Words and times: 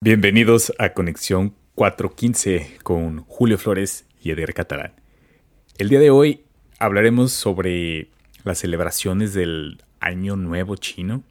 Bienvenidos 0.00 0.72
a 0.78 0.90
Conexión 0.90 1.56
415 1.74 2.78
con 2.84 3.24
Julio 3.24 3.58
Flores 3.58 4.06
y 4.22 4.30
Eder 4.30 4.54
Catalán. 4.54 4.92
El 5.76 5.88
día 5.88 5.98
de 5.98 6.10
hoy 6.10 6.44
hablaremos 6.78 7.32
sobre 7.32 8.08
las 8.44 8.58
celebraciones 8.58 9.34
del 9.34 9.82
Año 9.98 10.36
Nuevo 10.36 10.76
Chino. 10.76 11.24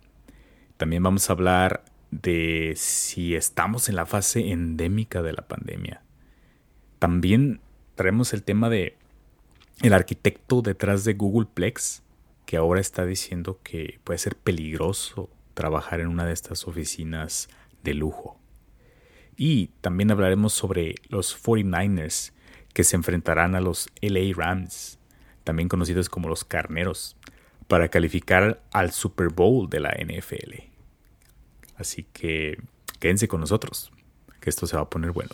También 0.76 1.02
vamos 1.02 1.30
a 1.30 1.34
hablar 1.34 1.86
de 2.12 2.74
si 2.76 3.36
estamos 3.36 3.88
en 3.88 3.96
la 3.96 4.06
fase 4.06 4.52
endémica 4.52 5.22
de 5.22 5.32
la 5.32 5.48
pandemia. 5.48 6.02
También 7.00 7.62
traemos 7.96 8.34
el 8.34 8.44
tema 8.44 8.70
de 8.70 8.98
el 9.82 9.94
arquitecto 9.94 10.62
detrás 10.62 11.06
de 11.06 11.14
Google 11.14 11.48
Plex, 11.54 12.04
que 12.46 12.58
ahora 12.58 12.82
está 12.82 13.06
diciendo 13.06 13.62
que 13.64 14.02
puede 14.04 14.20
ser 14.20 14.36
peligroso 14.36 15.30
trabajar 15.54 16.02
en 16.02 16.08
una 16.08 16.26
de 16.26 16.34
estas 16.34 16.68
oficinas 16.68 17.48
de 17.82 17.94
lujo. 17.94 18.38
Y 19.38 19.68
también 19.82 20.10
hablaremos 20.10 20.52
sobre 20.52 20.96
los 21.10 21.42
49ers 21.42 22.34
que 22.74 22.84
se 22.84 22.96
enfrentarán 22.96 23.56
a 23.56 23.62
los 23.62 23.90
LA 24.02 24.34
Rams, 24.36 25.00
también 25.44 25.70
conocidos 25.70 26.10
como 26.10 26.28
los 26.28 26.44
Carneros, 26.44 27.16
para 27.68 27.90
calificar 27.90 28.62
al 28.72 28.92
Super 28.92 29.30
Bowl 29.30 29.70
de 29.70 29.80
la 29.80 29.92
NFL. 29.92 30.64
Así 31.76 32.08
que 32.14 32.58
quédense 33.00 33.28
con 33.28 33.40
nosotros, 33.40 33.92
que 34.42 34.50
esto 34.50 34.66
se 34.66 34.76
va 34.76 34.84
a 34.84 34.90
poner 34.90 35.12
bueno. 35.12 35.30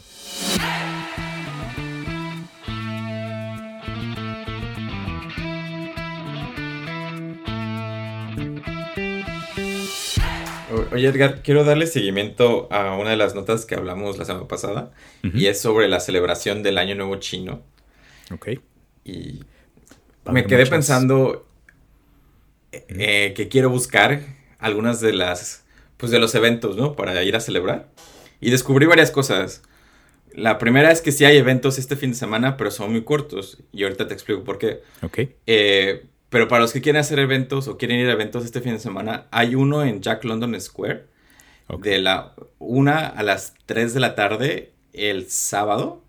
Oye, 10.93 11.07
Edgar, 11.07 11.41
quiero 11.41 11.63
darle 11.63 11.87
seguimiento 11.87 12.67
a 12.71 12.95
una 12.97 13.09
de 13.09 13.17
las 13.17 13.33
notas 13.33 13.65
que 13.65 13.73
hablamos 13.73 14.17
la 14.19 14.25
semana 14.25 14.47
pasada 14.47 14.91
y 15.23 15.47
es 15.47 15.59
sobre 15.59 15.87
la 15.87 15.99
celebración 15.99 16.61
del 16.61 16.77
Año 16.77 16.93
Nuevo 16.93 17.15
Chino. 17.15 17.63
Ok. 18.31 18.49
Y 19.03 19.39
me 20.31 20.45
quedé 20.45 20.67
pensando 20.67 21.47
eh, 22.71 23.33
que 23.35 23.47
quiero 23.47 23.69
buscar 23.71 24.21
algunas 24.59 25.01
de 25.01 25.13
las, 25.13 25.65
pues 25.97 26.11
de 26.11 26.19
los 26.19 26.35
eventos, 26.35 26.77
¿no? 26.77 26.95
Para 26.95 27.23
ir 27.23 27.35
a 27.35 27.39
celebrar. 27.39 27.89
Y 28.39 28.51
descubrí 28.51 28.85
varias 28.85 29.09
cosas. 29.09 29.63
La 30.31 30.59
primera 30.59 30.91
es 30.91 31.01
que 31.01 31.11
sí 31.11 31.25
hay 31.25 31.37
eventos 31.37 31.79
este 31.79 31.95
fin 31.95 32.11
de 32.11 32.17
semana, 32.17 32.55
pero 32.55 32.69
son 32.69 32.91
muy 32.91 33.03
cortos. 33.03 33.57
Y 33.71 33.83
ahorita 33.83 34.07
te 34.07 34.13
explico 34.13 34.43
por 34.43 34.59
qué. 34.59 34.81
Ok. 35.01 35.19
Eh, 35.47 36.05
pero 36.33 36.47
para 36.47 36.63
los 36.63 36.73
que 36.73 36.81
quieren 36.81 36.99
hacer 36.99 37.19
eventos 37.19 37.67
o 37.67 37.77
quieren 37.77 37.99
ir 37.99 38.09
a 38.09 38.13
eventos 38.13 38.43
este 38.43 38.59
fin 38.59 38.73
de 38.73 38.79
semana, 38.79 39.27
hay 39.29 39.53
uno 39.53 39.83
en 39.83 40.01
Jack 40.01 40.23
London 40.23 40.59
Square 40.59 41.05
de 41.77 41.99
la 41.99 42.33
1 42.57 42.91
a 42.91 43.21
las 43.21 43.53
3 43.67 43.93
de 43.93 43.99
la 43.99 44.15
tarde 44.15 44.71
el 44.93 45.29
sábado. 45.29 46.01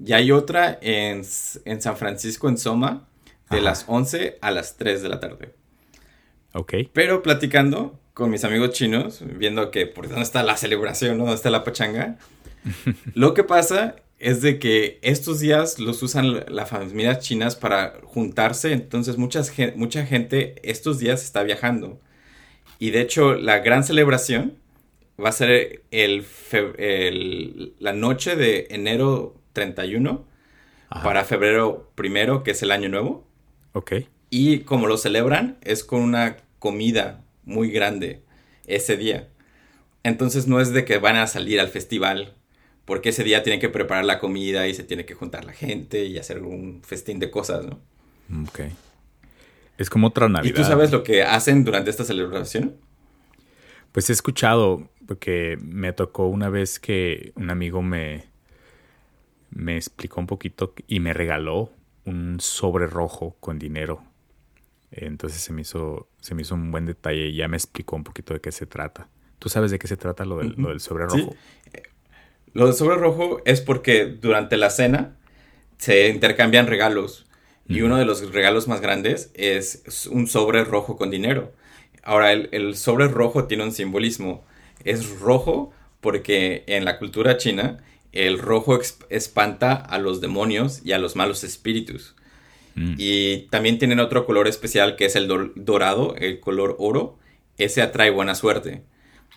Y 0.00 0.12
hay 0.12 0.30
otra 0.30 0.78
en, 0.80 1.24
San 1.24 1.96
Francisco, 1.96 2.48
en 2.48 2.56
Soma, 2.56 3.08
de 3.50 3.60
las 3.60 3.86
11 3.88 4.38
a 4.40 4.52
las 4.52 4.76
3 4.76 5.02
de 5.02 5.08
la 5.08 5.18
tarde. 5.18 5.52
Ok. 6.52 6.74
Pero 6.92 7.24
platicando 7.24 7.98
con 8.12 8.30
mis 8.30 8.44
amigos 8.44 8.70
chinos, 8.70 9.24
viendo 9.26 9.72
que 9.72 9.88
por 9.88 10.06
dónde 10.06 10.22
está 10.22 10.44
la 10.44 10.56
celebración, 10.56 11.18
¿no? 11.18 11.24
dónde 11.24 11.34
está 11.34 11.50
la 11.50 11.64
pachanga, 11.64 12.16
lo 13.14 13.34
que 13.34 13.42
pasa 13.42 13.96
es 14.24 14.40
de 14.40 14.58
que 14.58 14.98
estos 15.02 15.38
días 15.40 15.78
los 15.78 16.02
usan 16.02 16.46
las 16.48 16.70
familias 16.70 17.18
chinas 17.18 17.56
para 17.56 18.00
juntarse, 18.04 18.72
entonces 18.72 19.18
muchas, 19.18 19.52
mucha 19.76 20.06
gente 20.06 20.54
estos 20.62 20.98
días 20.98 21.22
está 21.22 21.42
viajando. 21.42 22.00
Y 22.78 22.90
de 22.90 23.02
hecho 23.02 23.34
la 23.34 23.58
gran 23.58 23.84
celebración 23.84 24.56
va 25.22 25.28
a 25.28 25.32
ser 25.32 25.82
el, 25.90 26.24
la 27.78 27.92
noche 27.92 28.34
de 28.34 28.66
enero 28.70 29.42
31 29.52 30.24
para 31.02 31.24
febrero 31.24 31.92
primero, 31.94 32.44
que 32.44 32.52
es 32.52 32.62
el 32.62 32.70
año 32.70 32.88
nuevo. 32.88 33.28
Ok. 33.74 33.92
Y 34.30 34.60
como 34.60 34.86
lo 34.86 34.96
celebran, 34.96 35.58
es 35.60 35.84
con 35.84 36.00
una 36.00 36.38
comida 36.60 37.22
muy 37.44 37.70
grande 37.70 38.22
ese 38.66 38.96
día. 38.96 39.28
Entonces 40.02 40.46
no 40.46 40.62
es 40.62 40.72
de 40.72 40.86
que 40.86 40.96
van 40.96 41.16
a 41.16 41.26
salir 41.26 41.60
al 41.60 41.68
festival 41.68 42.36
porque 42.84 43.10
ese 43.10 43.24
día 43.24 43.42
tienen 43.42 43.60
que 43.60 43.68
preparar 43.68 44.04
la 44.04 44.18
comida 44.18 44.68
y 44.68 44.74
se 44.74 44.84
tiene 44.84 45.06
que 45.06 45.14
juntar 45.14 45.44
la 45.44 45.52
gente 45.52 46.04
y 46.04 46.18
hacer 46.18 46.42
un 46.42 46.82
festín 46.82 47.18
de 47.18 47.30
cosas, 47.30 47.64
¿no? 47.64 47.80
Ok. 48.42 48.60
Es 49.78 49.90
como 49.90 50.08
otra 50.08 50.28
Navidad. 50.28 50.54
¿Y 50.54 50.54
tú 50.54 50.64
sabes 50.64 50.92
lo 50.92 51.02
que 51.02 51.22
hacen 51.22 51.64
durante 51.64 51.90
esta 51.90 52.04
celebración? 52.04 52.76
Pues 53.92 54.10
he 54.10 54.12
escuchado, 54.12 54.88
porque 55.06 55.56
me 55.60 55.92
tocó 55.92 56.26
una 56.26 56.48
vez 56.48 56.78
que 56.78 57.32
un 57.36 57.50
amigo 57.50 57.82
me, 57.82 58.24
me 59.50 59.76
explicó 59.76 60.20
un 60.20 60.26
poquito 60.26 60.74
y 60.86 61.00
me 61.00 61.12
regaló 61.12 61.70
un 62.04 62.38
sobre 62.40 62.86
rojo 62.86 63.36
con 63.40 63.58
dinero. 63.58 64.02
Entonces 64.90 65.40
se 65.40 65.52
me 65.52 65.62
hizo, 65.62 66.08
se 66.20 66.34
me 66.34 66.42
hizo 66.42 66.54
un 66.54 66.70
buen 66.70 66.86
detalle 66.86 67.28
y 67.28 67.36
ya 67.36 67.48
me 67.48 67.56
explicó 67.56 67.96
un 67.96 68.04
poquito 68.04 68.34
de 68.34 68.40
qué 68.40 68.52
se 68.52 68.66
trata. 68.66 69.08
¿Tú 69.38 69.48
sabes 69.48 69.70
de 69.70 69.78
qué 69.78 69.88
se 69.88 69.96
trata 69.96 70.24
lo 70.24 70.38
del, 70.38 70.54
lo 70.56 70.68
del 70.68 70.80
sobre 70.80 71.06
rojo? 71.06 71.32
Sí. 71.32 71.80
Lo 72.54 72.68
de 72.68 72.72
sobre 72.72 72.96
rojo 72.96 73.42
es 73.44 73.60
porque 73.60 74.06
durante 74.06 74.56
la 74.56 74.70
cena 74.70 75.16
se 75.76 76.08
intercambian 76.08 76.68
regalos. 76.68 77.26
Y 77.68 77.80
uno 77.80 77.96
de 77.96 78.04
los 78.04 78.32
regalos 78.32 78.68
más 78.68 78.80
grandes 78.80 79.30
es 79.34 80.08
un 80.10 80.26
sobre 80.26 80.64
rojo 80.64 80.96
con 80.96 81.10
dinero. 81.10 81.52
Ahora, 82.02 82.32
el, 82.32 82.76
sobre 82.76 83.08
rojo 83.08 83.44
tiene 83.44 83.64
un 83.64 83.72
simbolismo. 83.72 84.44
Es 84.84 85.18
rojo 85.18 85.72
porque 86.00 86.64
en 86.66 86.84
la 86.84 86.98
cultura 86.98 87.38
china 87.38 87.82
el 88.12 88.38
rojo 88.38 88.78
espanta 89.08 89.74
a 89.74 89.98
los 89.98 90.20
demonios 90.20 90.82
y 90.84 90.92
a 90.92 90.98
los 90.98 91.16
malos 91.16 91.42
espíritus. 91.42 92.14
Mm. 92.76 92.94
Y 92.98 93.38
también 93.50 93.78
tienen 93.78 93.98
otro 93.98 94.26
color 94.26 94.46
especial 94.46 94.94
que 94.94 95.06
es 95.06 95.16
el 95.16 95.52
dorado, 95.56 96.14
el 96.18 96.38
color 96.40 96.76
oro. 96.78 97.18
Ese 97.56 97.82
atrae 97.82 98.10
buena 98.10 98.34
suerte. 98.34 98.82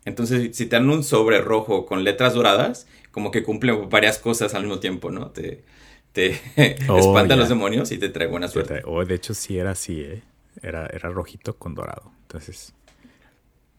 Entonces, 0.08 0.56
si 0.56 0.68
te 0.68 0.78
dan 0.78 0.90
un 0.90 1.04
sobre 1.04 1.42
rojo 1.42 1.86
con 1.86 2.06
letras 2.06 2.34
doradas, 2.34 2.88
como 3.12 3.30
que 3.30 3.44
cumple 3.44 3.74
varias 3.74 4.20
cosas 4.20 4.54
al 4.54 4.64
mismo 4.64 4.80
tiempo, 4.80 5.12
¿no? 5.12 5.32
Te, 5.32 5.66
te 6.14 6.40
oh, 6.88 6.98
espanta 6.98 7.36
los 7.36 7.50
demonios 7.50 7.92
y 7.92 7.98
te 7.98 8.08
trae 8.08 8.28
buena 8.28 8.48
suerte. 8.48 8.84
Oh, 8.86 9.04
de 9.04 9.16
hecho, 9.16 9.34
sí 9.34 9.58
era 9.58 9.72
así, 9.72 10.00
¿eh? 10.00 10.24
Era, 10.62 10.88
era 10.88 11.10
rojito 11.10 11.58
con 11.58 11.76
dorado. 11.76 12.14
Entonces, 12.22 12.74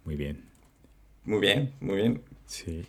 muy 0.05 0.17
bien. 0.17 0.45
Muy 1.25 1.41
bien, 1.41 1.73
muy 1.81 1.97
bien. 1.97 2.23
Sí. 2.45 2.85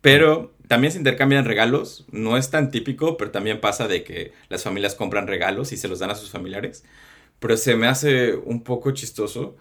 Pero 0.00 0.54
también 0.68 0.92
se 0.92 0.98
intercambian 0.98 1.44
regalos. 1.44 2.06
No 2.12 2.36
es 2.36 2.50
tan 2.50 2.70
típico, 2.70 3.16
pero 3.16 3.32
también 3.32 3.60
pasa 3.60 3.88
de 3.88 4.04
que 4.04 4.32
las 4.48 4.62
familias 4.62 4.94
compran 4.94 5.26
regalos 5.26 5.72
y 5.72 5.76
se 5.76 5.88
los 5.88 5.98
dan 5.98 6.10
a 6.10 6.14
sus 6.14 6.30
familiares. 6.30 6.84
Pero 7.40 7.56
se 7.56 7.74
me 7.74 7.88
hace 7.88 8.36
un 8.36 8.62
poco 8.62 8.92
chistoso 8.92 9.56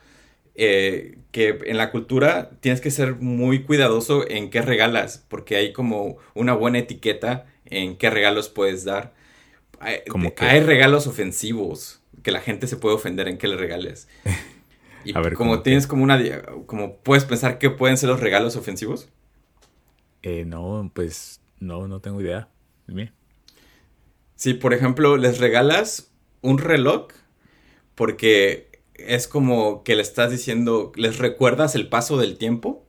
eh, 0.55 1.17
que 1.31 1.59
en 1.65 1.77
la 1.77 1.91
cultura 1.91 2.51
tienes 2.61 2.79
que 2.79 2.91
ser 2.91 3.15
muy 3.15 3.63
cuidadoso 3.63 4.27
en 4.29 4.49
qué 4.49 4.61
regalas, 4.61 5.25
porque 5.27 5.57
hay 5.57 5.73
como 5.73 6.17
una 6.33 6.53
buena 6.53 6.79
etiqueta 6.79 7.45
en 7.65 7.97
qué 7.97 8.09
regalos 8.09 8.49
puedes 8.49 8.85
dar. 8.85 9.13
Hay, 9.79 9.99
que... 10.35 10.61
regalos 10.61 11.07
ofensivos 11.07 12.01
que 12.23 12.31
la 12.31 12.39
gente 12.39 12.67
se 12.67 12.77
puede 12.77 12.95
ofender 12.95 13.27
en 13.27 13.37
qué 13.37 13.47
le 13.47 13.57
regales. 13.57 14.07
Y 15.07 15.15
A 15.15 15.21
ver, 15.21 15.35
como 15.35 15.61
tienes 15.61 15.85
como 15.85 16.03
una... 16.03 16.19
como 16.65 16.97
puedes 16.97 17.25
pensar 17.25 17.59
qué 17.59 17.69
pueden 17.69 17.95
ser 17.95 18.09
los 18.09 18.19
regalos 18.19 18.55
ofensivos. 18.55 19.07
Eh, 20.23 20.45
no, 20.45 20.89
pues 20.95 21.41
no, 21.59 21.87
no 21.87 21.99
tengo 22.01 22.19
idea. 22.21 22.49
Dime. 22.87 23.13
Sí, 24.35 24.55
por 24.55 24.73
ejemplo, 24.73 25.15
les 25.17 25.37
regalas 25.37 26.11
un 26.41 26.57
reloj 26.57 27.09
porque 27.93 28.74
es 28.97 29.27
como 29.27 29.83
que 29.83 29.95
le 29.95 30.01
estás 30.01 30.31
diciendo, 30.31 30.91
les 30.95 31.17
recuerdas 31.17 31.75
el 31.75 31.87
paso 31.87 32.17
del 32.17 32.37
tiempo 32.37 32.85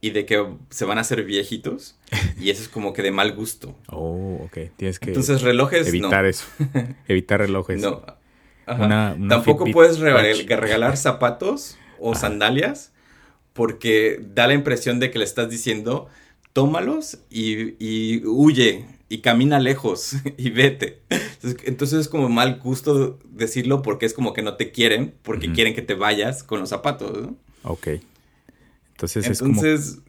y 0.00 0.10
de 0.10 0.26
que 0.26 0.46
se 0.70 0.84
van 0.84 0.98
a 0.98 1.00
hacer 1.00 1.24
viejitos 1.24 1.98
y 2.40 2.50
eso 2.50 2.62
es 2.62 2.68
como 2.68 2.92
que 2.92 3.02
de 3.02 3.10
mal 3.10 3.34
gusto. 3.34 3.74
Oh, 3.88 4.40
ok. 4.44 4.58
Tienes 4.76 4.98
que 4.98 5.08
Entonces 5.08 5.42
relojes 5.42 5.88
evitar 5.88 6.24
eso. 6.24 6.46
evitar 7.08 7.40
relojes. 7.40 7.80
No. 7.80 8.02
Tampoco 9.28 9.64
puedes 9.72 9.98
regalar 10.00 10.96
zapatos 10.96 11.78
o 11.98 12.14
sandalias 12.14 12.92
porque 13.52 14.20
da 14.34 14.46
la 14.46 14.54
impresión 14.54 15.00
de 15.00 15.10
que 15.10 15.18
le 15.18 15.24
estás 15.24 15.48
diciendo 15.48 16.08
tómalos 16.52 17.18
y, 17.30 17.76
y 17.78 18.26
huye 18.26 18.84
y 19.08 19.18
camina 19.18 19.58
lejos 19.58 20.16
y 20.36 20.50
vete. 20.50 21.02
Entonces, 21.64 22.00
es 22.00 22.08
como 22.08 22.28
mal 22.28 22.58
gusto 22.58 23.18
decirlo 23.24 23.82
porque 23.82 24.06
es 24.06 24.14
como 24.14 24.32
que 24.32 24.42
no 24.42 24.56
te 24.56 24.72
quieren, 24.72 25.14
porque 25.22 25.52
quieren 25.52 25.74
que 25.74 25.82
te 25.82 25.94
vayas 25.94 26.42
con 26.42 26.60
los 26.60 26.68
zapatos, 26.68 27.20
¿no? 27.20 27.36
Ok. 27.62 27.88
Entonces, 28.92 29.28
es 29.28 29.40
como 29.40 29.62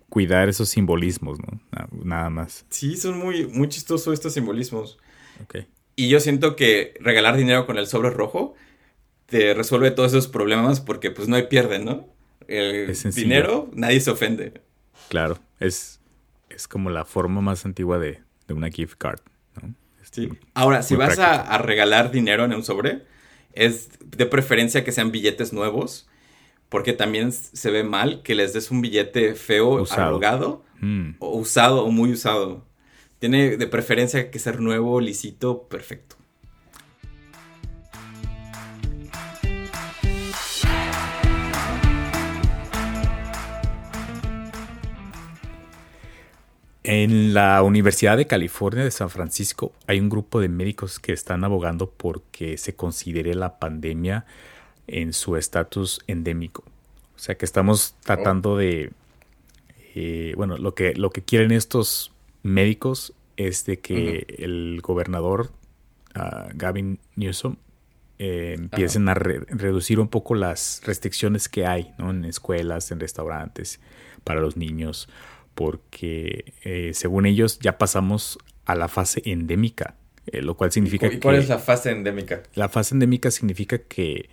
cuidar 0.09 0.49
esos 0.49 0.69
simbolismos, 0.69 1.39
¿no? 1.39 1.59
Nada 2.03 2.29
más. 2.29 2.65
Sí, 2.69 2.95
son 2.95 3.17
muy, 3.17 3.45
muy 3.47 3.67
chistosos 3.67 4.13
estos 4.13 4.33
simbolismos. 4.33 4.97
Ok. 5.43 5.57
Y 5.95 6.09
yo 6.09 6.19
siento 6.19 6.55
que 6.55 6.93
regalar 6.99 7.37
dinero 7.37 7.65
con 7.65 7.77
el 7.77 7.87
sobre 7.87 8.09
rojo 8.09 8.55
te 9.25 9.53
resuelve 9.53 9.91
todos 9.91 10.13
esos 10.13 10.27
problemas 10.27 10.79
porque 10.79 11.11
pues 11.11 11.27
no 11.27 11.35
hay 11.35 11.47
pierde, 11.47 11.79
¿no? 11.79 12.07
El 12.47 12.95
dinero, 13.13 13.69
nadie 13.73 13.99
se 13.99 14.11
ofende. 14.11 14.61
Claro, 15.09 15.37
es 15.59 15.97
es 16.49 16.67
como 16.67 16.89
la 16.89 17.05
forma 17.05 17.41
más 17.41 17.65
antigua 17.65 17.99
de, 17.99 18.19
una 18.53 18.69
gift 18.69 18.97
card. 18.97 19.19
Sí. 20.11 20.29
Ahora, 20.53 20.83
si 20.83 20.95
vas 20.95 21.19
a, 21.19 21.57
regalar 21.57 22.11
dinero 22.11 22.45
en 22.45 22.53
un 22.53 22.63
sobre, 22.63 23.03
es 23.53 23.89
de 24.05 24.25
preferencia 24.25 24.83
que 24.83 24.91
sean 24.91 25.11
billetes 25.11 25.53
nuevos, 25.53 26.07
porque 26.69 26.93
también 26.93 27.31
se 27.31 27.71
ve 27.71 27.83
mal 27.83 28.21
que 28.23 28.35
les 28.35 28.53
des 28.53 28.71
un 28.71 28.81
billete 28.81 29.35
feo, 29.35 29.83
arrugado, 29.91 30.63
mm. 30.79 31.15
o 31.19 31.37
usado 31.37 31.83
o 31.83 31.91
muy 31.91 32.11
usado. 32.11 32.65
Tiene 33.19 33.57
de 33.57 33.67
preferencia 33.67 34.31
que 34.31 34.39
ser 34.39 34.59
nuevo, 34.59 35.01
lisito, 35.01 35.63
perfecto. 35.63 36.16
En 46.89 47.33
la 47.33 47.61
Universidad 47.63 48.15
de 48.15 48.27
California 48.27 48.81
de 48.81 48.91
San 48.91 49.09
Francisco 49.09 49.73
hay 49.87 49.99
un 49.99 50.07
grupo 50.07 50.39
de 50.39 50.47
médicos 50.47 50.99
que 50.99 51.11
están 51.11 51.43
abogando 51.43 51.91
porque 51.91 52.57
se 52.57 52.77
considere 52.77 53.35
la 53.35 53.59
pandemia 53.59 54.25
en 54.87 55.11
su 55.11 55.35
estatus 55.35 55.99
endémico. 56.07 56.63
O 57.13 57.19
sea 57.19 57.35
que 57.35 57.43
estamos 57.43 57.95
tratando 58.05 58.55
de, 58.55 58.93
eh, 59.95 60.33
bueno, 60.37 60.57
lo 60.57 60.75
que, 60.75 60.93
lo 60.95 61.09
que 61.09 61.21
quieren 61.21 61.51
estos 61.51 62.13
médicos 62.41 63.13
es 63.35 63.65
de 63.65 63.79
que 63.79 64.25
el 64.39 64.79
gobernador 64.81 65.51
ah, 66.15 66.47
Gavin 66.53 66.99
Newsom 67.17 67.57
eh, 68.17 68.55
empiecen 68.57 69.09
a 69.09 69.13
reducir 69.13 69.99
un 69.99 70.07
poco 70.07 70.35
las 70.35 70.81
restricciones 70.85 71.49
que 71.49 71.65
hay 71.65 71.93
en 71.99 72.23
escuelas, 72.23 72.91
en 72.91 73.01
restaurantes, 73.01 73.81
para 74.23 74.39
los 74.39 74.55
niños 74.55 75.09
porque 75.57 76.53
eh, 76.63 76.91
según 76.93 77.25
ellos 77.25 77.57
ya 77.57 77.79
pasamos 77.79 78.37
a 78.65 78.75
la 78.75 78.87
fase 78.87 79.23
endémica, 79.25 79.95
eh, 80.27 80.43
lo 80.43 80.55
cual 80.55 80.71
significa 80.71 81.07
¿Y 81.07 81.17
cuál 81.17 81.37
es 81.37 81.49
la 81.49 81.57
fase 81.57 81.89
endémica? 81.89 82.43
La 82.53 82.69
fase 82.69 82.93
endémica 82.93 83.31
significa 83.31 83.79
que, 83.79 84.29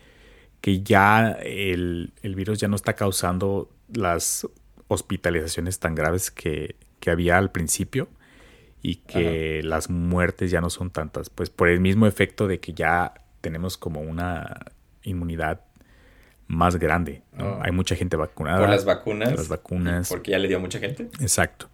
que 0.60 0.82
ya 0.82 1.30
el, 1.42 2.12
virus 2.22 2.60
ya 2.60 2.68
no 2.68 2.76
está 2.76 2.92
causando 2.92 3.70
las 3.90 4.46
hospitalizaciones 4.88 5.78
tan 5.78 5.94
graves 5.94 6.30
que, 6.30 6.76
había 7.06 7.36
al 7.36 7.50
principio 7.50 8.08
y 8.80 8.96
que 8.96 9.62
las 9.62 9.90
muertes 9.90 10.50
ya 10.50 10.62
no 10.62 10.70
son 10.70 10.90
tantas, 10.90 11.28
pues 11.28 11.50
por 11.50 11.68
el 11.68 11.80
mismo 11.80 12.06
efecto 12.06 12.48
de 12.48 12.60
que 12.60 12.72
ya 12.72 13.12
tenemos 13.42 13.76
como 13.76 14.00
una 14.00 14.72
inmunidad 15.02 15.60
más 16.46 16.76
grande. 16.76 17.22
Oh. 17.38 17.58
Hay 17.62 17.72
mucha 17.72 17.96
gente 17.96 18.16
vacunada. 18.16 18.60
Por 18.60 18.68
las 18.68 18.84
vacunas. 18.84 19.32
las 19.34 19.48
vacunas. 19.48 20.08
Porque 20.08 20.32
ya 20.32 20.38
le 20.38 20.48
dio 20.48 20.60
mucha 20.60 20.78
gente. 20.78 21.08
Exacto. 21.20 21.68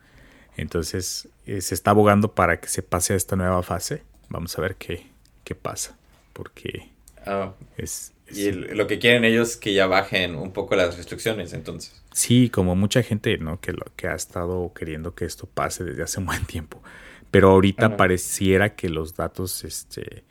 Entonces 0.57 1.29
eh, 1.47 1.61
se 1.61 1.75
está 1.75 1.91
abogando 1.93 2.35
para 2.35 2.61
que 2.61 2.69
se 2.69 2.83
pase 2.83 3.15
a 3.15 3.17
esta 3.17 3.37
nueva 3.37 3.63
fase. 3.63 4.03
Vamos 4.29 4.59
a 4.59 4.63
ver 4.63 4.77
qué, 4.77 5.07
qué 5.45 5.55
pasa. 5.55 5.97
Porque 6.33 6.91
ah. 7.27 7.53
es, 7.77 8.13
Y 8.31 8.53
lo 8.53 8.87
que 8.87 8.99
quieren 8.99 9.25
ellos 9.25 9.51
es 9.51 9.57
que 9.57 9.75
ya 9.75 9.87
bajen 9.87 10.37
un 10.37 10.53
poco 10.53 10.77
las 10.77 10.97
restricciones, 10.97 11.53
entonces. 11.53 12.03
Sí, 12.13 12.51
como 12.51 12.77
mucha 12.77 13.03
gente, 13.03 13.39
¿no? 13.39 13.61
Que, 13.61 13.73
lo, 13.73 13.85
que 13.97 14.09
ha 14.09 14.15
estado 14.15 14.73
queriendo 14.75 15.15
que 15.15 15.25
esto 15.25 15.47
pase 15.47 15.85
desde 15.85 16.03
hace 16.03 16.21
un 16.21 16.27
buen 16.27 16.45
tiempo. 16.45 16.83
Pero 17.31 17.51
ahorita 17.51 17.97
pareciera 17.97 18.75
que 18.75 18.89
los 18.89 19.15
datos, 19.15 19.63
este, 19.63 20.25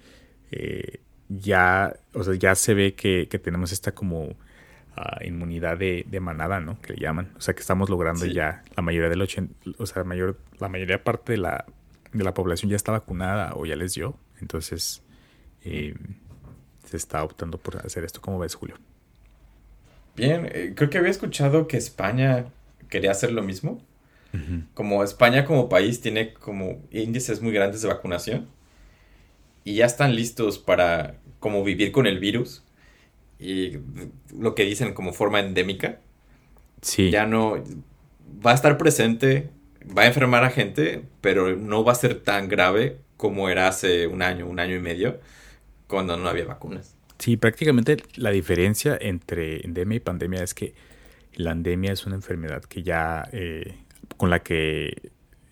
eh, 0.51 1.00
ya, 1.30 1.96
o 2.14 2.24
sea, 2.24 2.34
ya 2.34 2.56
se 2.56 2.74
ve 2.74 2.96
que, 2.96 3.28
tenemos 3.42 3.72
esta 3.72 3.94
como 3.94 4.36
ah, 4.98 5.20
inmunidad 5.24 5.78
de, 5.78 6.20
manada, 6.20 6.60
¿no? 6.60 6.81
Que 6.81 6.94
le 6.94 7.00
llaman. 7.00 7.31
O 7.38 7.42
sea, 7.42 7.54
que 7.54 7.62
estamos 7.62 7.90
logrando 7.90 8.26
ya 8.26 8.64
la 8.76 8.81
mayoría 8.81 9.10
del 9.10 9.22
80, 9.22 9.72
o 9.78 9.86
sea, 9.86 10.04
mayor, 10.04 10.40
la 10.60 10.68
mayoría 10.68 11.04
parte 11.04 11.34
de 11.34 11.38
la, 11.38 11.66
de 12.12 12.24
la 12.24 12.34
población 12.34 12.70
ya 12.70 12.76
está 12.76 12.92
vacunada 12.92 13.54
o 13.56 13.66
ya 13.66 13.76
les 13.76 13.94
dio. 13.94 14.18
Entonces, 14.42 15.04
eh, 15.64 15.96
se 16.86 16.98
está 16.98 17.24
optando 17.24 17.60
por 17.60 17.78
hacer 17.86 18.04
esto. 18.04 18.22
¿Cómo 18.22 18.40
ves, 18.40 18.56
Julio? 18.56 18.76
Bien, 20.16 20.50
eh, 20.52 20.74
creo 20.76 20.90
que 20.90 20.98
había 20.98 21.12
escuchado 21.12 21.68
que 21.68 21.78
España 21.78 22.48
quería 22.90 23.12
hacer 23.12 23.31
lo 23.31 23.44
mismo. 23.44 23.81
Como 24.76 25.04
España 25.04 25.44
como 25.44 25.70
país 25.70 26.02
tiene 26.02 26.34
como 26.34 26.84
índices 26.92 27.42
muy 27.42 27.52
grandes 27.52 27.81
de 27.81 27.88
vacunación 27.88 28.48
y 29.63 29.75
ya 29.75 29.85
están 29.85 30.15
listos 30.15 30.59
para 30.59 31.15
como 31.39 31.63
vivir 31.63 31.91
con 31.91 32.07
el 32.07 32.19
virus 32.19 32.63
y 33.39 33.77
lo 34.38 34.56
que 34.56 34.63
dicen 34.63 34.94
como 34.94 35.13
forma 35.13 35.39
endémica. 35.39 36.00
Sí. 36.81 37.09
Ya 37.09 37.25
no 37.25 37.63
va 38.45 38.51
a 38.51 38.56
estar 38.56 38.77
presente, 38.77 39.50
va 39.97 40.03
a 40.03 40.07
enfermar 40.07 40.44
a 40.44 40.50
gente, 40.50 41.03
pero 41.21 41.56
no 41.56 41.83
va 41.83 41.94
a 41.94 41.95
ser 41.95 42.21
tan 42.21 42.47
grave 42.50 42.97
como 43.17 43.50
era 43.50 43.67
hace 43.67 44.07
un 44.07 44.21
año, 44.21 44.47
un 44.47 44.59
año 44.59 44.75
y 44.75 44.79
medio, 44.79 45.19
cuando 45.88 46.15
no 46.17 46.29
había 46.29 46.45
vacunas. 46.45 46.95
Sí, 47.17 47.35
prácticamente 47.35 47.97
la 48.15 48.31
diferencia 48.31 48.97
entre 49.00 49.65
endemia 49.65 49.97
y 49.97 50.00
pandemia 50.00 50.41
es 50.41 50.53
que 50.53 50.73
la 51.33 51.51
endemia 51.51 51.91
es 51.91 52.06
una 52.06 52.15
enfermedad 52.15 52.63
que 52.63 52.81
ya 52.81 53.27
eh, 53.33 53.75
con 54.15 54.29
la 54.29 54.39
que 54.39 55.11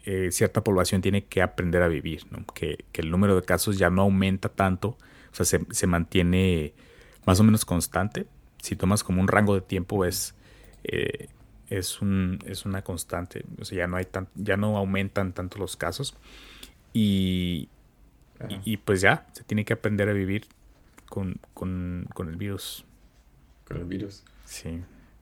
eh, 0.10 0.32
cierta 0.32 0.64
población 0.64 1.02
tiene 1.02 1.26
que 1.26 1.42
aprender 1.42 1.84
a 1.84 1.90
vivir, 1.90 2.26
que, 2.54 2.86
el 2.94 3.12
número 3.12 3.36
de 3.36 3.42
casos 3.42 3.78
ya 3.78 3.90
no 3.90 4.04
aumenta 4.04 4.48
tanto, 4.48 4.98
o 5.34 5.44
sea, 5.44 5.46
se, 5.46 5.86
mantiene 5.88 6.74
más 7.26 7.42
o 7.42 7.44
menos 7.44 7.66
constante. 7.66 8.26
Si 8.62 8.78
tomas 8.78 9.04
como 9.04 9.20
un 9.20 9.28
rango 9.28 9.54
de 9.54 9.60
tiempo 9.60 10.06
es, 10.06 10.34
eh, 10.86 11.28
es, 11.70 12.02
un, 12.02 12.40
es 12.46 12.66
una 12.66 12.86
constante, 12.86 13.44
o 13.60 13.66
sea, 13.66 13.80
ya 13.80 13.88
no, 13.88 13.98
hay 13.98 14.06
tan, 14.06 14.30
ya 14.36 14.56
no 14.56 14.78
aumentan 14.78 15.34
tanto 15.34 15.60
los 15.60 15.76
casos 15.76 16.16
y, 16.94 17.68
y, 18.64 18.78
pues 18.78 19.02
ya, 19.02 19.28
se 19.34 19.44
tiene 19.44 19.66
que 19.66 19.74
aprender 19.74 20.08
a 20.08 20.14
vivir 20.14 20.46
con, 21.10 21.38
con, 21.54 22.08
con 22.14 22.30
el 22.30 22.38
virus. 22.38 22.86
Con 23.66 23.76
el 23.76 23.84
virus. 23.84 24.24
Sí. 24.46 24.80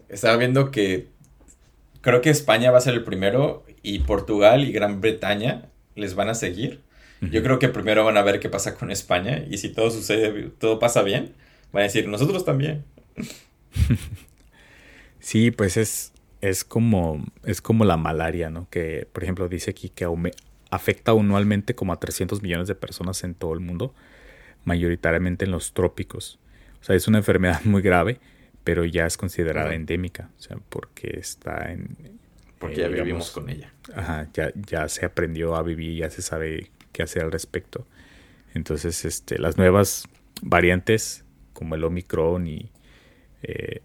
Estaba 0.10 0.38
viendo 0.38 0.70
que 0.70 1.10
creo 2.06 2.22
que 2.22 2.30
España 2.30 2.70
va 2.70 2.78
a 2.78 2.82
ser 2.82 2.94
el 2.94 3.04
primero 3.04 3.66
y 3.82 4.00
Portugal 4.00 4.64
y 4.64 4.72
Gran 4.72 5.02
Bretaña 5.02 5.64
les 5.96 6.14
van 6.14 6.30
a 6.30 6.36
seguir. 6.36 6.82
Yo 7.20 7.42
creo 7.42 7.58
que 7.58 7.68
primero 7.68 8.06
van 8.06 8.18
a 8.18 8.22
ver 8.22 8.40
qué 8.40 8.48
pasa 8.48 8.76
con 8.76 8.92
España 8.92 9.44
y 9.50 9.58
si 9.58 9.70
todo 9.70 9.90
sucede, 9.90 10.52
todo 10.60 10.78
pasa 10.78 11.02
bien, 11.02 11.34
van 11.72 11.82
a 11.82 11.84
decir, 11.86 12.08
nosotros 12.08 12.46
también. 12.46 12.86
Sí, 15.20 15.50
pues 15.50 15.76
es, 15.76 16.14
es, 16.42 16.64
como, 16.64 17.26
es 17.44 17.60
como 17.60 17.84
la 17.84 17.98
malaria, 17.98 18.52
¿no? 18.52 18.70
Que, 18.70 19.08
por 19.12 19.24
ejemplo, 19.24 19.50
dice 19.50 19.72
aquí 19.72 19.90
que 19.90 20.08
afecta 20.70 21.14
anualmente 21.14 21.74
como 21.74 21.94
a 21.94 22.00
300 22.00 22.44
millones 22.44 22.68
de 22.68 22.76
personas 22.76 23.24
en 23.24 23.34
todo 23.34 23.56
el 23.56 23.60
mundo, 23.60 23.96
mayoritariamente 24.66 25.46
en 25.46 25.50
los 25.50 25.74
trópicos. 25.74 26.38
O 26.80 26.84
sea, 26.84 26.96
es 26.96 27.08
una 27.08 27.18
enfermedad 27.18 27.62
muy 27.64 27.82
grave, 27.82 28.20
pero 28.66 28.84
ya 28.84 29.06
es 29.06 29.16
considerada 29.16 29.74
endémica, 29.74 30.30
o 30.38 30.42
sea, 30.42 30.58
porque 30.70 31.18
está 31.18 31.72
en, 31.72 32.20
porque 32.60 32.78
ya 32.78 32.88
vivimos 32.90 33.32
con 33.32 33.50
ella. 33.50 33.72
Ajá, 33.94 34.28
ya, 34.34 34.52
ya 34.56 34.90
se 34.90 35.06
aprendió 35.06 35.56
a 35.56 35.64
vivir, 35.64 35.98
ya 35.98 36.10
se 36.10 36.22
sabe 36.22 36.72
qué 36.92 37.04
hacer 37.04 37.24
al 37.24 37.32
respecto. 37.32 37.86
Entonces, 38.54 39.06
este, 39.06 39.38
las 39.38 39.58
nuevas 39.58 40.08
variantes, 40.42 41.24
como 41.54 41.76
el 41.76 41.84
Omicron, 41.84 42.48
y 42.48 42.72
eh, 43.44 43.82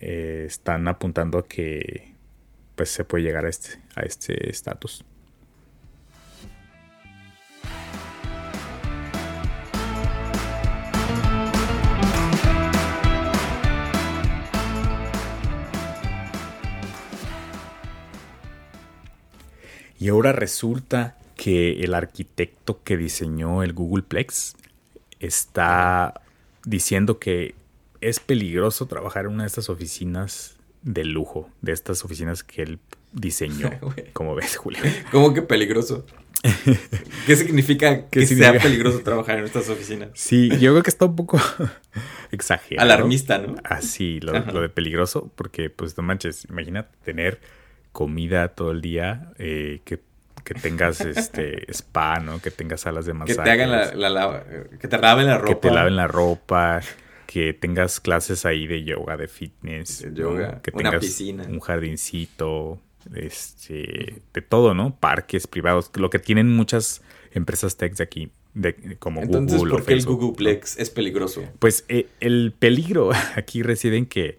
eh, 0.00 0.44
están 0.46 0.86
apuntando 0.88 1.38
a 1.38 1.46
que 1.46 2.14
pues 2.76 2.90
se 2.90 3.04
puede 3.04 3.24
llegar 3.24 3.44
a 3.44 3.48
este 3.50 3.80
a 3.96 4.02
este 4.02 4.48
estatus. 4.48 5.04
Y 20.00 20.08
ahora 20.08 20.32
resulta 20.32 21.18
que 21.36 21.82
el 21.82 21.92
arquitecto 21.92 22.82
que 22.82 22.96
diseñó 22.96 23.62
el 23.62 23.74
Googleplex 23.74 24.56
está 25.20 26.22
diciendo 26.64 27.18
que 27.18 27.54
es 28.00 28.18
peligroso 28.18 28.86
trabajar 28.86 29.26
en 29.26 29.32
una 29.32 29.42
de 29.42 29.48
estas 29.48 29.68
oficinas 29.68 30.56
de 30.82 31.04
lujo, 31.04 31.50
de 31.60 31.72
estas 31.72 32.02
oficinas 32.02 32.42
que 32.42 32.62
él 32.62 32.78
diseñó. 33.12 33.70
como 34.14 34.34
ves, 34.34 34.56
Julio. 34.56 34.80
¿Cómo 35.12 35.34
que 35.34 35.42
peligroso? 35.42 36.06
¿Qué 37.26 37.36
significa 37.36 38.06
que 38.06 38.26
sea 38.26 38.58
peligroso 38.58 39.00
trabajar 39.00 39.38
en 39.38 39.44
estas 39.44 39.68
oficinas? 39.68 40.08
Sí, 40.14 40.48
yo 40.48 40.72
creo 40.72 40.82
que 40.82 40.88
está 40.88 41.04
un 41.04 41.16
poco 41.16 41.38
exagerado. 42.30 42.90
Alarmista, 42.90 43.36
¿no? 43.36 43.56
Así, 43.64 44.18
lo, 44.20 44.32
lo, 44.32 44.62
de 44.62 44.70
peligroso, 44.70 45.30
porque 45.36 45.68
pues 45.68 45.94
no 45.98 46.02
manches, 46.02 46.46
imagina 46.48 46.88
tener 47.04 47.38
comida 47.92 48.48
todo 48.48 48.70
el 48.70 48.80
día, 48.80 49.32
eh, 49.38 49.80
que, 49.84 50.00
tengas 50.62 51.00
este 51.00 51.70
spa, 51.72 52.18
¿no? 52.18 52.40
Que 52.40 52.50
tengas 52.50 52.80
salas 52.80 53.06
de 53.06 53.14
masaje. 53.14 53.38
Que 53.38 53.44
te 53.44 53.50
hagan 53.50 53.70
la, 53.70 54.44
que 54.80 54.88
te 54.88 54.98
laven 54.98 55.26
la 55.26 55.38
ropa. 55.38 55.48
Que 55.48 55.54
te 55.54 55.70
laven 55.70 55.96
la 55.96 56.08
ropa, 56.08 56.80
que 57.26 57.52
tengas 57.52 58.00
clases 58.00 58.44
ahí 58.44 58.66
de 58.66 58.82
yoga, 58.82 59.16
de 59.16 59.28
fitness. 59.28 60.06
yoga, 60.12 60.60
que 60.60 60.72
tengas 60.72 61.20
un 61.20 61.60
jardincito, 61.60 62.80
este, 63.14 64.22
de 64.32 64.42
todo, 64.42 64.74
¿no? 64.74 64.96
Parques 64.96 65.46
privados, 65.46 65.90
lo 65.96 66.10
que 66.10 66.18
tienen 66.18 66.48
muchas 66.48 67.02
empresas 67.32 67.76
tech 67.76 67.94
de 67.94 68.02
aquí, 68.02 68.30
de, 68.54 68.96
como 68.98 69.22
Entonces, 69.22 69.58
Google 69.58 69.72
¿por 69.72 69.84
qué 69.84 69.92
el 69.94 70.04
Googleplex 70.04 70.78
es 70.78 70.90
peligroso? 70.90 71.44
Pues 71.58 71.84
eh, 71.88 72.08
el 72.20 72.52
peligro 72.58 73.10
aquí 73.36 73.62
reside 73.62 73.96
en 73.96 74.06
que 74.06 74.38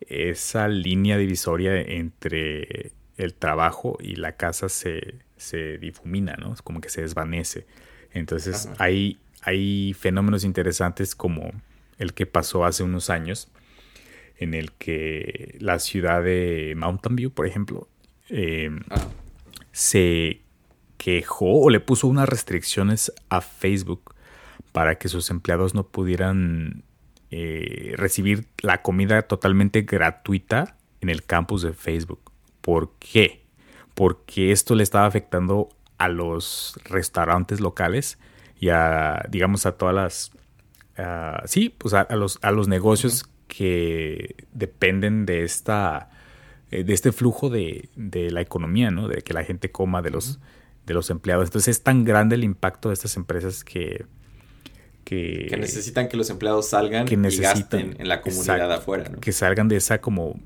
esa 0.00 0.68
línea 0.68 1.18
divisoria 1.18 1.80
entre 1.80 2.92
el 3.16 3.34
trabajo 3.34 3.98
y 4.00 4.16
la 4.16 4.36
casa 4.36 4.68
se, 4.68 5.16
se 5.36 5.78
difumina, 5.78 6.36
¿no? 6.38 6.52
Es 6.52 6.62
como 6.62 6.80
que 6.80 6.88
se 6.88 7.02
desvanece. 7.02 7.66
Entonces 8.12 8.68
hay, 8.78 9.18
hay 9.42 9.94
fenómenos 9.94 10.44
interesantes 10.44 11.14
como 11.14 11.52
el 11.98 12.14
que 12.14 12.26
pasó 12.26 12.64
hace 12.64 12.82
unos 12.82 13.10
años, 13.10 13.48
en 14.38 14.54
el 14.54 14.72
que 14.72 15.56
la 15.60 15.80
ciudad 15.80 16.22
de 16.22 16.74
Mountain 16.76 17.16
View, 17.16 17.30
por 17.32 17.46
ejemplo, 17.46 17.88
em, 18.28 18.80
se 19.72 20.42
quejó 20.96 21.62
o 21.62 21.70
le 21.70 21.80
puso 21.80 22.06
unas 22.06 22.28
restricciones 22.28 23.12
a 23.28 23.40
Facebook 23.40 24.14
para 24.72 24.96
que 24.96 25.08
sus 25.08 25.30
empleados 25.30 25.74
no 25.74 25.88
pudieran 25.88 26.84
eh, 27.30 27.94
recibir 27.96 28.46
la 28.62 28.82
comida 28.82 29.22
totalmente 29.22 29.82
gratuita 29.82 30.76
en 31.00 31.08
el 31.08 31.24
campus 31.24 31.62
de 31.62 31.72
Facebook. 31.72 32.32
¿Por 32.60 32.92
qué? 32.98 33.44
Porque 33.94 34.52
esto 34.52 34.74
le 34.74 34.82
estaba 34.82 35.06
afectando 35.06 35.68
a 35.98 36.08
los 36.08 36.78
restaurantes 36.84 37.60
locales 37.60 38.18
y 38.60 38.68
a, 38.70 39.24
digamos, 39.28 39.66
a 39.66 39.72
todas 39.72 39.94
las, 39.94 40.32
sí, 41.48 41.74
pues 41.76 41.94
a, 41.94 42.06
los, 42.16 42.38
a 42.42 42.50
los 42.50 42.68
negocios 42.68 43.28
que 43.48 44.36
dependen 44.52 45.26
de 45.26 45.42
esta, 45.42 46.10
eh, 46.70 46.84
de 46.84 46.92
este 46.92 47.10
flujo 47.12 47.50
de, 47.50 47.88
la 47.96 48.40
economía, 48.40 48.90
¿no? 48.90 49.08
De 49.08 49.22
que 49.22 49.32
la 49.34 49.42
gente 49.42 49.72
coma 49.72 50.02
de 50.02 50.10
los, 50.10 50.38
de 50.86 50.94
los 50.94 51.10
empleados. 51.10 51.48
Entonces 51.48 51.78
es 51.78 51.82
tan 51.82 52.04
grande 52.04 52.36
el 52.36 52.44
impacto 52.44 52.90
de 52.90 52.94
estas 52.94 53.16
empresas 53.16 53.64
que, 53.64 54.06
que, 55.08 55.56
necesitan 55.58 56.06
que 56.06 56.18
los 56.18 56.28
empleados 56.28 56.68
salgan 56.68 57.06
que 57.06 57.14
y 57.14 57.38
gasten 57.38 57.96
en 57.98 58.08
la 58.08 58.20
comunidad 58.20 58.70
afuera. 58.70 59.10
Que 59.22 59.32
salgan 59.32 59.66
de 59.66 59.76
esa 59.76 60.02
como 60.02 60.38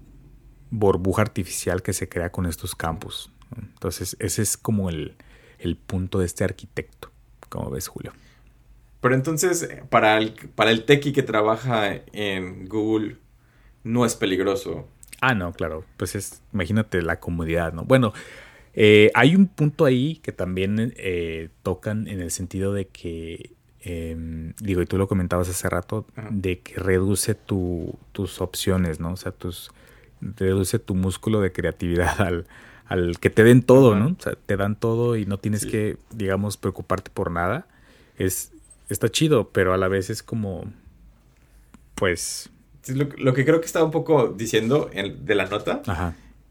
burbuja 0.71 1.23
artificial 1.23 1.83
que 1.83 1.92
se 1.92 2.09
crea 2.09 2.31
con 2.31 2.47
estos 2.47 2.76
campos. 2.76 3.33
Entonces 3.61 4.16
ese 4.21 4.42
es 4.42 4.57
como 4.57 4.88
el, 4.88 5.16
el 5.59 5.76
punto 5.76 6.21
de 6.21 6.26
este 6.26 6.45
arquitecto. 6.45 7.11
como 7.49 7.71
ves, 7.71 7.88
Julio? 7.88 8.12
Pero 9.00 9.16
entonces, 9.16 9.69
para 9.90 10.16
el, 10.19 10.33
para 10.54 10.71
el 10.71 10.85
techie 10.85 11.12
que 11.12 11.25
trabaja 11.25 12.00
en 12.12 12.69
Google, 12.69 13.16
no 13.83 14.07
es 14.07 14.14
peligroso. 14.14 14.87
Ah, 15.21 15.35
no, 15.35 15.52
claro. 15.52 15.85
Pues 15.97 16.14
es, 16.14 16.40
imagínate 16.52 17.02
la 17.02 17.19
comodidad, 17.19 17.73
¿no? 17.73 17.83
Bueno, 17.83 18.12
eh, 18.75 19.11
hay 19.14 19.35
un 19.35 19.49
punto 19.49 19.87
ahí 19.87 20.21
que 20.23 20.31
también 20.31 20.95
eh, 20.97 21.49
tocan 21.64 22.07
en 22.07 22.21
el 22.21 22.31
sentido 22.31 22.73
de 22.73 22.87
que, 22.87 23.57
em, 23.83 24.55
digo, 24.61 24.83
y 24.83 24.87
tú 24.87 24.99
lo 24.99 25.09
comentabas 25.09 25.49
hace 25.49 25.69
rato, 25.69 26.07
de 26.31 26.61
que 26.61 26.75
reduce 26.77 27.35
tu, 27.35 27.99
tus 28.12 28.41
opciones, 28.41 29.01
¿no? 29.01 29.12
O 29.12 29.17
sea, 29.17 29.33
tus, 29.33 29.71
reduce 30.21 30.79
tu 30.79 30.95
músculo 30.95 31.41
de 31.41 31.53
creatividad 31.53 32.21
al, 32.27 32.47
al 32.87 33.19
que 33.19 33.31
te 33.31 33.45
den 33.45 33.62
todo, 33.62 33.95
¿no? 33.95 34.17
O 34.19 34.23
sea, 34.23 34.35
te 34.47 34.57
dan 34.57 34.79
todo 34.79 35.17
y 35.17 35.27
no 35.27 35.39
tienes 35.39 35.67
que, 35.67 35.97
digamos, 36.11 36.57
preocuparte 36.57 37.11
por 37.12 37.31
nada. 37.31 37.67
Es, 38.19 38.53
está 38.89 39.09
chido, 39.09 39.51
pero 39.51 39.73
a 39.73 39.79
la 39.79 39.89
vez 39.89 40.11
es 40.11 40.23
como, 40.23 40.71
pues... 41.95 42.51
Lo, 42.89 43.33
que 43.33 43.45
creo 43.45 43.61
que 43.61 43.67
estaba 43.67 43.85
un 43.85 43.93
poco 43.93 44.35
diciendo 44.37 44.91
de 44.93 45.35
la 45.37 45.47
nota 45.47 45.83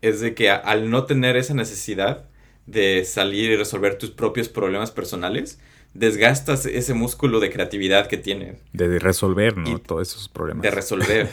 es 0.02 0.22
de 0.22 0.34
que 0.34 0.50
al 0.50 0.90
no 0.90 1.04
tener 1.04 1.36
esa 1.36 1.54
necesidad 1.54 2.26
de 2.66 3.04
salir 3.04 3.52
y 3.52 3.58
resolver 3.58 3.98
tus 3.98 4.12
propios 4.12 4.48
problemas 4.48 4.92
personales, 4.92 5.60
desgastas 5.94 6.66
ese 6.66 6.94
músculo 6.94 7.40
de 7.40 7.50
creatividad 7.50 8.08
que 8.08 8.18
tienes. 8.18 8.60
De 8.74 9.00
resolver, 9.00 9.58
¿no? 9.58 9.80
Todos 9.80 10.10
esos 10.10 10.30
problemas. 10.30 10.64
De 10.64 10.72
resolver. 10.72 11.30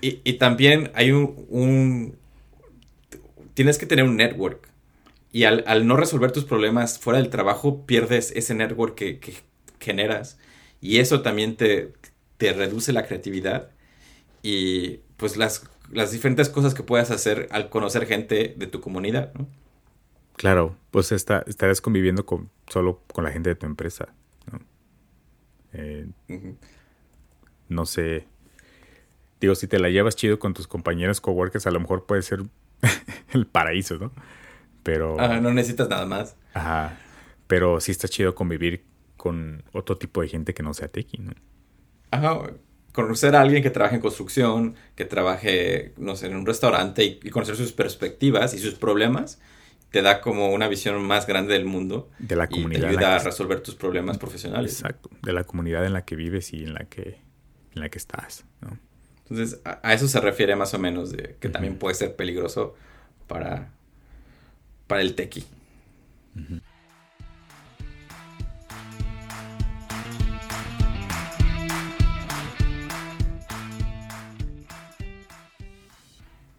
y, 0.00 0.32
también 0.34 0.90
hay 0.94 1.12
un, 1.12 2.16
Tienes 3.54 3.78
que 3.78 3.86
tener 3.86 4.04
un 4.04 4.16
network. 4.16 4.68
Y 5.32 5.44
al, 5.44 5.86
no 5.86 5.96
resolver 5.96 6.32
tus 6.32 6.44
problemas 6.44 6.98
fuera 6.98 7.18
del 7.18 7.30
trabajo, 7.30 7.84
pierdes 7.86 8.32
ese 8.34 8.54
network 8.54 8.94
que, 8.94 9.18
que, 9.18 9.34
generas. 9.80 10.38
Y 10.80 10.98
eso 10.98 11.22
también 11.22 11.56
te, 11.56 11.92
te 12.36 12.52
reduce 12.52 12.92
la 12.92 13.06
creatividad 13.06 13.70
y 14.42 15.00
pues 15.16 15.36
las, 15.36 15.68
las 15.92 16.12
diferentes 16.12 16.48
cosas 16.48 16.74
que 16.74 16.82
puedas 16.82 17.10
hacer 17.10 17.48
al 17.50 17.68
conocer 17.68 18.06
gente 18.06 18.54
de 18.56 18.66
tu 18.66 18.80
comunidad, 18.80 19.32
¿no? 19.34 19.48
Claro, 20.36 20.76
pues 20.90 21.12
está, 21.12 21.44
estarás 21.46 21.80
conviviendo 21.80 22.26
con, 22.26 22.50
solo 22.68 23.02
con 23.12 23.24
la 23.24 23.30
gente 23.30 23.50
de 23.50 23.56
tu 23.56 23.66
empresa. 23.66 24.08
¿no? 24.50 24.60
Eh, 25.72 26.06
no 27.68 27.86
sé. 27.86 28.26
Digo, 29.40 29.54
si 29.54 29.66
te 29.66 29.78
la 29.78 29.88
llevas 29.88 30.16
chido 30.16 30.38
con 30.38 30.54
tus 30.54 30.66
compañeros 30.66 31.20
coworkers, 31.20 31.66
a 31.66 31.70
lo 31.70 31.80
mejor 31.80 32.06
puede 32.06 32.22
ser 32.22 32.42
el 33.32 33.46
paraíso, 33.46 33.98
¿no? 33.98 34.12
Pero. 34.82 35.16
no 35.16 35.52
necesitas 35.52 35.88
nada 35.88 36.06
más. 36.06 36.36
Ajá. 36.54 36.98
Pero 37.46 37.80
sí 37.80 37.92
está 37.92 38.08
chido 38.08 38.34
convivir 38.34 38.84
con 39.16 39.64
otro 39.72 39.96
tipo 39.98 40.20
de 40.20 40.28
gente 40.28 40.54
que 40.54 40.62
no 40.62 40.74
sea 40.74 40.88
tequi, 40.88 41.18
¿no? 41.18 41.32
Ajá, 42.10 42.38
conocer 42.92 43.36
a 43.36 43.42
alguien 43.42 43.62
que 43.62 43.70
trabaje 43.70 43.96
en 43.96 44.00
construcción, 44.00 44.74
que 44.94 45.04
trabaje, 45.04 45.92
no 45.98 46.16
sé, 46.16 46.26
en 46.26 46.36
un 46.36 46.46
restaurante 46.46 47.04
y, 47.04 47.30
conocer 47.30 47.54
sus 47.54 47.72
perspectivas 47.72 48.54
y 48.54 48.58
sus 48.58 48.74
problemas, 48.74 49.38
te 49.90 50.02
da 50.02 50.20
como 50.20 50.52
una 50.52 50.68
visión 50.68 51.02
más 51.02 51.26
grande 51.26 51.54
del 51.54 51.64
mundo. 51.64 52.10
De 52.18 52.36
la 52.36 52.48
comunidad. 52.48 52.78
Y 52.78 52.82
te 52.82 52.88
ayuda 52.88 53.16
a 53.16 53.18
resolver 53.20 53.60
tus 53.60 53.74
problemas 53.74 54.18
profesionales. 54.18 54.72
Exacto, 54.72 55.10
de 55.22 55.32
la 55.32 55.44
comunidad 55.44 55.86
en 55.86 55.92
la 55.92 56.04
que 56.04 56.16
vives 56.16 56.52
y 56.52 56.64
en 56.64 56.74
la 56.74 56.84
que, 56.84 57.20
en 57.74 57.80
la 57.80 57.88
que 57.88 57.98
estás, 57.98 58.44
¿no? 58.60 58.78
Entonces, 59.28 59.60
a, 59.64 59.92
eso 59.92 60.06
se 60.06 60.20
refiere 60.20 60.54
más 60.54 60.72
o 60.74 60.78
menos 60.78 61.10
de 61.10 61.36
que 61.40 61.48
también 61.48 61.78
puede 61.78 61.96
ser 61.96 62.14
peligroso 62.14 62.76
para, 63.26 63.72
para 64.86 65.00
el 65.02 65.14
tequi. 65.14 65.44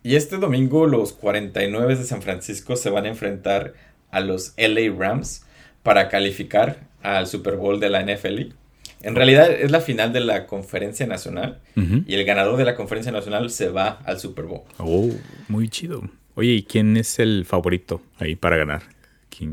Y 0.08 0.16
este 0.16 0.38
domingo 0.38 0.88
los 0.88 1.12
49 1.12 1.98
de 1.98 2.04
San 2.06 2.22
Francisco 2.22 2.78
se 2.78 2.90
van 2.90 3.04
a 3.04 3.10
enfrentar 3.10 3.74
a 4.10 4.22
los 4.22 4.54
LA 4.56 4.96
Rams 4.98 5.46
para 5.84 6.08
calificar 6.08 6.88
al 7.02 7.28
Super 7.28 7.58
Bowl 7.58 7.82
de 7.82 7.90
la 7.90 8.02
NFL. 8.04 8.54
En 9.02 9.16
realidad 9.16 9.52
es 9.52 9.70
la 9.70 9.82
final 9.82 10.14
de 10.14 10.22
la 10.22 10.48
conferencia 10.48 11.06
nacional 11.08 11.60
y 11.76 12.14
el 12.14 12.24
ganador 12.24 12.56
de 12.56 12.64
la 12.64 12.76
conferencia 12.76 13.12
nacional 13.12 13.50
se 13.50 13.68
va 13.68 14.00
al 14.06 14.18
Super 14.18 14.46
Bowl. 14.46 14.62
Oh, 14.78 15.10
muy 15.50 15.68
chido. 15.68 16.10
Oye, 16.36 16.54
¿y 16.54 16.64
quién 16.64 16.96
es 16.96 17.20
el 17.20 17.44
favorito 17.44 18.02
ahí 18.18 18.38
para 18.38 18.56
ganar? 18.56 18.84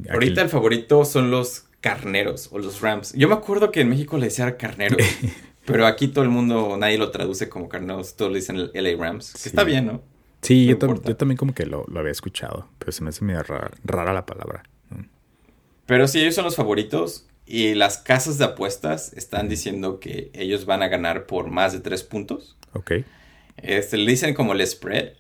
Ahorita 0.09 0.41
el 0.41 0.51
favorito 0.51 1.05
son 1.05 1.33
los 1.33 1.65
carneros 1.81 2.49
o 2.53 2.61
los 2.61 2.81
Rams. 2.81 3.13
Yo 3.15 3.27
me 3.27 3.35
acuerdo 3.35 3.73
que 3.73 3.81
en 3.81 3.89
México 3.89 4.19
le 4.19 4.27
decían 4.27 4.55
carneros, 4.57 5.05
pero 5.67 5.85
aquí 5.85 6.07
todo 6.07 6.23
el 6.23 6.31
mundo, 6.31 6.77
nadie 6.79 6.97
lo 6.97 7.11
traduce 7.11 7.49
como 7.49 7.69
carneros, 7.69 8.15
todos 8.15 8.31
le 8.31 8.39
dicen 8.39 8.71
LA 8.73 8.97
Rams. 8.97 9.33
Que 9.33 9.49
está 9.49 9.65
bien, 9.65 9.87
¿no? 9.87 10.14
Sí, 10.45 10.67
yo, 10.67 10.77
también 10.77 11.39
como 11.39 11.55
que 11.55 11.65
lo, 11.65 11.87
había 11.97 12.13
escuchado, 12.13 12.69
pero 12.79 12.93
se 12.93 13.03
me 13.03 13.09
hace 13.09 13.25
medio 13.25 13.43
rara, 13.43 14.13
la 14.13 14.27
palabra. 14.27 14.63
Pero 15.87 16.07
sí, 16.07 16.21
ellos 16.21 16.35
son 16.35 16.45
los 16.45 16.55
favoritos 16.55 17.27
y 17.47 17.75
las 17.75 17.97
casas 17.97 18.37
de 18.37 18.45
apuestas 18.45 19.15
están 19.15 19.49
diciendo 19.49 20.01
que 20.01 20.31
ellos 20.35 20.67
van 20.67 20.83
a 20.83 20.89
ganar 20.89 21.25
por 21.25 21.51
más 21.51 21.73
de 21.73 21.81
tres 21.81 22.03
puntos. 22.03 22.57
Ok. 22.75 22.93
Este, 23.57 23.97
le 23.97 24.11
dicen 24.11 24.35
como 24.35 24.53
el 24.53 24.67
spread. 24.67 25.15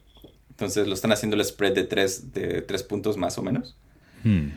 Entonces 0.50 0.86
lo 0.86 0.92
están 0.92 1.12
haciendo 1.12 1.36
el 1.36 1.44
spread 1.44 1.72
de 1.72 1.84
tres, 1.84 2.32
de 2.34 2.60
tres 2.60 2.82
puntos 2.82 3.16
más 3.16 3.38
o 3.38 3.42
menos. 3.42 3.76
Hmm. 4.24 4.48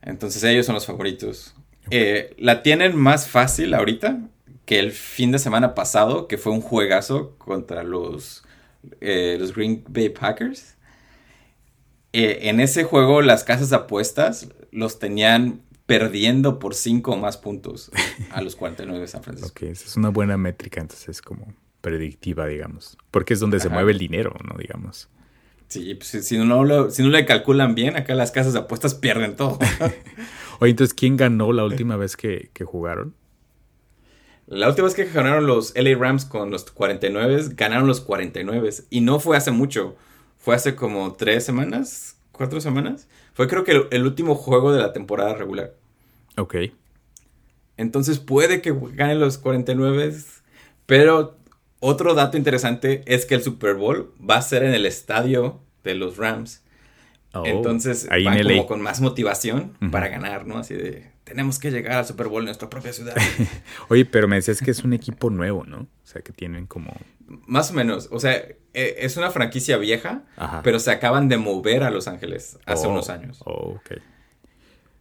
Entonces 0.00 0.42
ellos 0.44 0.64
son 0.64 0.74
los 0.74 0.86
favoritos. 0.86 1.54
Eh, 1.90 2.34
la 2.38 2.62
tienen 2.62 2.96
más 2.96 3.28
fácil 3.28 3.74
ahorita 3.74 4.20
que 4.64 4.78
el 4.78 4.90
fin 4.90 5.32
de 5.32 5.38
semana 5.38 5.74
pasado, 5.74 6.28
que 6.28 6.38
fue 6.38 6.52
un 6.52 6.62
juegazo 6.62 7.36
contra 7.36 7.82
los 7.82 8.43
eh, 9.00 9.36
los 9.38 9.54
Green 9.54 9.84
Bay 9.88 10.08
Packers. 10.08 10.76
Eh, 12.12 12.48
en 12.48 12.60
ese 12.60 12.84
juego 12.84 13.22
las 13.22 13.44
casas 13.44 13.70
de 13.70 13.76
apuestas 13.76 14.48
los 14.70 14.98
tenían 14.98 15.62
perdiendo 15.86 16.58
por 16.58 16.74
5 16.74 17.12
o 17.12 17.16
más 17.16 17.36
puntos 17.36 17.90
a 18.30 18.40
los 18.40 18.56
49 18.56 19.00
de 19.00 19.08
San 19.08 19.22
Francisco. 19.22 19.50
Ok, 19.50 19.62
esa 19.64 19.86
es 19.86 19.96
una 19.96 20.10
buena 20.10 20.36
métrica, 20.36 20.80
entonces 20.80 21.08
es 21.08 21.22
como 21.22 21.54
predictiva, 21.80 22.46
digamos. 22.46 22.96
Porque 23.10 23.34
es 23.34 23.40
donde 23.40 23.60
se 23.60 23.68
mueve 23.68 23.92
el 23.92 23.98
dinero, 23.98 24.34
¿no? 24.44 24.56
Digamos. 24.56 25.08
Sí, 25.68 25.94
pues, 25.94 26.26
si, 26.26 26.38
no 26.38 26.90
si 26.90 27.02
no 27.02 27.08
le 27.08 27.26
calculan 27.26 27.74
bien, 27.74 27.96
acá 27.96 28.14
las 28.14 28.30
casas 28.30 28.52
de 28.52 28.60
apuestas 28.60 28.94
pierden 28.94 29.36
todo. 29.36 29.58
Oye, 30.60 30.70
entonces, 30.70 30.94
¿quién 30.94 31.16
ganó 31.16 31.52
la 31.52 31.64
última 31.64 31.96
vez 31.96 32.16
que 32.16 32.50
jugaron? 32.64 33.14
La 34.46 34.68
última 34.68 34.86
vez 34.86 34.94
que 34.94 35.04
ganaron 35.04 35.46
los 35.46 35.74
LA 35.74 35.96
Rams 35.96 36.24
con 36.24 36.50
los 36.50 36.70
49, 36.70 37.50
ganaron 37.54 37.86
los 37.86 38.00
49. 38.00 38.70
Y 38.90 39.00
no 39.00 39.20
fue 39.20 39.36
hace 39.36 39.50
mucho. 39.50 39.96
Fue 40.38 40.54
hace 40.54 40.74
como 40.74 41.14
tres 41.14 41.44
semanas 41.44 42.14
cuatro 42.34 42.60
semanas. 42.60 43.08
Fue 43.32 43.48
creo 43.48 43.64
que 43.64 43.72
el, 43.72 43.86
el 43.90 44.04
último 44.04 44.34
juego 44.34 44.72
de 44.72 44.82
la 44.82 44.92
temporada 44.92 45.34
regular. 45.34 45.72
Ok. 46.36 46.56
Entonces 47.76 48.18
puede 48.18 48.60
que 48.60 48.74
ganen 48.92 49.20
los 49.20 49.38
49, 49.38 50.14
pero 50.86 51.38
otro 51.80 52.14
dato 52.14 52.36
interesante 52.36 53.02
es 53.06 53.24
que 53.24 53.34
el 53.34 53.42
Super 53.42 53.74
Bowl 53.74 54.12
va 54.18 54.36
a 54.36 54.42
ser 54.42 54.62
en 54.62 54.74
el 54.74 54.86
estadio 54.86 55.60
de 55.82 55.94
los 55.94 56.18
Rams. 56.18 56.62
Oh, 57.34 57.44
Entonces 57.46 58.06
ahí 58.10 58.24
van 58.24 58.38
en 58.38 58.46
como 58.48 58.66
con 58.66 58.80
más 58.80 59.00
motivación 59.00 59.76
para 59.90 60.08
ganar, 60.08 60.46
¿no? 60.46 60.58
Así 60.58 60.74
de, 60.74 61.10
tenemos 61.24 61.58
que 61.58 61.70
llegar 61.70 61.98
al 61.98 62.06
Super 62.06 62.28
Bowl 62.28 62.40
en 62.42 62.46
nuestra 62.46 62.70
propia 62.70 62.92
ciudad. 62.92 63.14
Oye, 63.88 64.04
pero 64.04 64.28
me 64.28 64.36
decías 64.36 64.60
que 64.60 64.70
es 64.70 64.84
un 64.84 64.92
equipo 64.92 65.30
nuevo, 65.30 65.64
¿no? 65.64 65.78
O 65.80 65.86
sea, 66.06 66.22
que 66.22 66.32
tienen 66.32 66.66
como... 66.66 66.96
más 67.46 67.70
o 67.70 67.74
menos, 67.74 68.08
o 68.12 68.20
sea, 68.20 68.34
eh, 68.36 68.56
es 68.98 69.16
una 69.16 69.30
franquicia 69.30 69.76
vieja, 69.78 70.22
Ajá. 70.36 70.62
pero 70.62 70.78
se 70.78 70.90
acaban 70.90 71.28
de 71.28 71.36
mover 71.38 71.82
a 71.82 71.90
Los 71.90 72.06
Ángeles 72.08 72.58
hace 72.66 72.86
Oh, 72.86 72.90
unos 72.90 73.10
años. 73.10 73.40
Oh, 73.44 73.76
ok. 73.80 73.98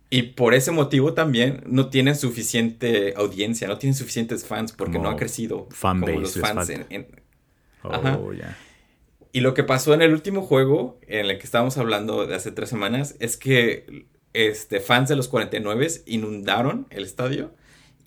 Y 0.10 0.22
por 0.24 0.54
ese 0.54 0.72
motivo 0.72 1.14
también 1.14 1.64
no 1.66 1.90
tienen 1.90 2.16
suficiente 2.16 3.14
audiencia, 3.18 3.68
no 3.68 3.78
tienen 3.80 3.96
suficientes 3.96 4.46
fans 4.46 4.72
porque 4.72 4.94
Como 4.94 5.06
no 5.06 5.10
ha 5.12 5.18
crecido 5.18 5.68
fanbase 5.72 6.12
como 6.14 6.22
los 6.22 6.36
les 6.36 6.46
fans. 6.48 6.70
en- 6.70 7.08
Oh, 7.86 7.92
Ajá. 7.94 8.18
Y 9.34 9.42
lo 9.42 9.56
que 9.56 9.66
pasó 9.66 9.94
en 9.96 10.04
el 10.04 10.14
último 10.14 10.44
juego, 10.44 11.00
en 11.08 11.26
el 11.28 11.40
que 11.40 11.46
estábamos 11.46 11.78
hablando 11.80 12.28
de 12.28 12.36
hace 12.36 12.54
tres 12.54 12.70
semanas, 12.70 13.16
es 13.20 13.38
que 13.38 14.08
este, 14.34 14.80
fans 14.82 15.10
de 15.10 15.18
los 15.18 15.28
49 15.28 15.90
inundaron 16.06 16.88
el 16.92 17.04
estadio 17.04 17.52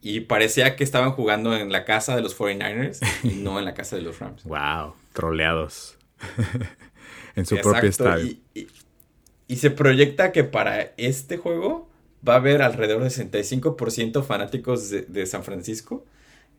y 0.02 0.21
parecía 0.21 0.76
que 0.76 0.85
estaban 0.85 1.12
jugando 1.12 1.56
en 1.56 1.73
la 1.73 1.85
casa 1.85 2.16
de 2.16 2.23
los 2.23 2.35
49ers 2.35 3.00
y 3.25 3.37
no 3.37 3.59
en 3.59 3.66
la 3.66 3.75
casa 3.75 3.97
de 3.97 4.02
los 4.02 4.21
Rams. 4.21 4.45
Wow, 4.45 4.95
troleados. 5.12 5.99
en 7.37 7.47
su 7.47 7.56
Exacto, 7.56 7.71
propio 7.71 7.88
estadio. 7.90 8.26
Y, 8.26 8.42
y- 8.54 8.68
y 9.49 9.56
se 9.56 9.71
proyecta 9.71 10.33
que 10.33 10.45
para 10.45 10.83
este 10.97 11.37
juego 11.38 11.88
va 12.28 12.35
a 12.35 12.37
haber 12.38 12.62
alrededor 12.62 13.02
de 13.04 13.11
65% 13.11 14.25
fanáticos 14.25 14.90
de, 14.90 15.02
de 15.02 15.26
San 15.26 15.45
Francisco. 15.45 16.04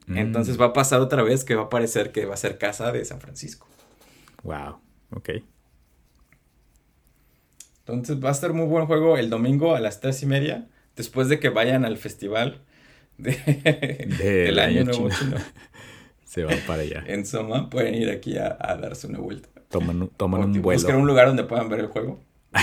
Mm, 0.08 0.18
Entonces 0.18 0.60
va 0.62 0.68
a 0.68 0.74
pasar 0.74 1.02
otra 1.02 1.24
vez 1.24 1.46
que 1.46 1.56
va 1.56 1.64
a 1.64 1.70
parecer 1.70 2.12
que 2.14 2.26
va 2.26 2.36
a 2.36 2.38
ser 2.38 2.58
casa 2.60 2.92
de 2.92 3.06
San 3.06 3.22
Francisco. 3.22 3.68
Wow, 4.44 4.80
ok. 5.12 5.30
Entonces 7.80 8.24
va 8.24 8.30
a 8.30 8.34
ser 8.34 8.54
muy 8.54 8.66
buen 8.68 8.86
juego 8.86 9.18
el 9.18 9.30
domingo 9.30 9.76
a 9.76 9.80
las 9.80 10.00
tres 10.02 10.22
y 10.24 10.26
media, 10.26 10.68
después 10.96 11.30
de 11.30 11.40
que 11.40 11.50
vayan 11.50 11.86
al 11.86 11.98
festival 11.98 12.62
de- 13.18 13.34
del 14.20 14.60
año, 14.60 14.84
nuevo 14.84 15.10
chino. 15.10 15.38
Se 16.26 16.44
van 16.44 16.60
para 16.68 16.82
allá. 16.82 17.04
En 17.08 17.26
Soma 17.26 17.70
pueden 17.70 17.96
ir 17.96 18.10
aquí 18.10 18.38
a, 18.38 18.58
a 18.60 18.76
darse 18.76 19.08
una 19.08 19.20
vuelta. 19.20 19.48
Toman, 19.70 20.10
toman 20.18 20.42
O 20.42 20.46
un 20.46 20.54
que 20.54 20.60
vuelo. 20.60 20.78
Buscar 20.80 20.98
un 20.98 21.08
lugar 21.08 21.28
donde 21.28 21.46
puedan 21.46 21.70
ver 21.70 21.80
el 21.80 21.88
juego. 21.88 22.22